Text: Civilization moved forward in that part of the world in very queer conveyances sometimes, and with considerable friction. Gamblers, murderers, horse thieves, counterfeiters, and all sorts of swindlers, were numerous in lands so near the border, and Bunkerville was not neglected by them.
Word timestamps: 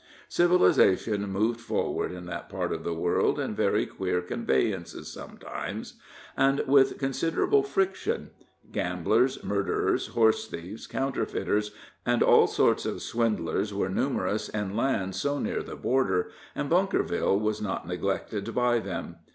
Civilization 0.29 1.29
moved 1.31 1.59
forward 1.61 2.11
in 2.11 2.25
that 2.25 2.49
part 2.49 2.73
of 2.73 2.83
the 2.83 2.91
world 2.91 3.39
in 3.39 3.53
very 3.53 3.85
queer 3.85 4.19
conveyances 4.19 5.13
sometimes, 5.13 5.93
and 6.35 6.61
with 6.65 6.97
considerable 6.97 7.61
friction. 7.61 8.31
Gamblers, 8.71 9.43
murderers, 9.43 10.07
horse 10.07 10.47
thieves, 10.47 10.87
counterfeiters, 10.87 11.69
and 12.03 12.23
all 12.23 12.47
sorts 12.47 12.87
of 12.87 13.03
swindlers, 13.03 13.75
were 13.75 13.89
numerous 13.89 14.49
in 14.49 14.75
lands 14.75 15.21
so 15.21 15.37
near 15.37 15.61
the 15.61 15.75
border, 15.75 16.31
and 16.55 16.67
Bunkerville 16.67 17.39
was 17.39 17.61
not 17.61 17.87
neglected 17.87 18.55
by 18.55 18.79
them. 18.79 19.17